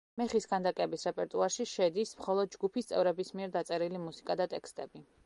მეხის 0.19 0.47
ქანდაკების 0.51 1.03
რეპერტუარში 1.09 1.67
შედის 1.71 2.13
მხოლოდ 2.21 2.55
ჯგუფის 2.57 2.89
წევრების 2.93 3.31
მიერ 3.41 3.55
დაწერილი 3.59 4.03
მუსიკა 4.07 4.39
და 4.41 4.49
ტექსტები. 4.57 5.05